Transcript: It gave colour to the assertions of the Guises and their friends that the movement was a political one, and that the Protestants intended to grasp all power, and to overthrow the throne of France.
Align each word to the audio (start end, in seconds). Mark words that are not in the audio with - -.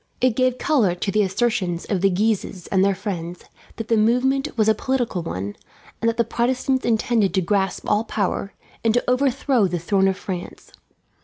It 0.19 0.35
gave 0.35 0.57
colour 0.57 0.95
to 0.95 1.11
the 1.11 1.21
assertions 1.21 1.85
of 1.85 2.01
the 2.01 2.09
Guises 2.09 2.65
and 2.71 2.83
their 2.83 2.95
friends 2.95 3.43
that 3.75 3.87
the 3.87 3.97
movement 3.97 4.57
was 4.57 4.67
a 4.67 4.73
political 4.73 5.21
one, 5.21 5.55
and 6.01 6.09
that 6.09 6.17
the 6.17 6.23
Protestants 6.23 6.87
intended 6.87 7.35
to 7.35 7.41
grasp 7.41 7.85
all 7.87 8.03
power, 8.03 8.51
and 8.83 8.95
to 8.95 9.07
overthrow 9.07 9.67
the 9.67 9.77
throne 9.77 10.07
of 10.07 10.17
France. 10.17 10.71